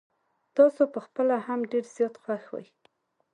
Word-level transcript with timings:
تاسو 0.55 0.83
په 0.93 0.99
خپله 1.05 1.35
هم 1.45 1.59
ډير 1.71 1.85
زيات 1.95 2.15
خوښ 2.23 2.43
وې. 2.53 2.65